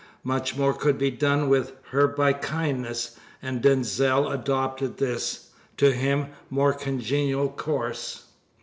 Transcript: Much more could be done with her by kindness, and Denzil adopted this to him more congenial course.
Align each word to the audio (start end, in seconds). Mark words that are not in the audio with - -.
Much 0.23 0.57
more 0.57 0.73
could 0.73 0.97
be 0.97 1.11
done 1.11 1.47
with 1.47 1.73
her 1.91 2.07
by 2.07 2.33
kindness, 2.33 3.19
and 3.39 3.61
Denzil 3.61 4.31
adopted 4.31 4.97
this 4.97 5.49
to 5.77 5.91
him 5.93 6.29
more 6.49 6.73
congenial 6.73 7.49
course. 7.49 8.23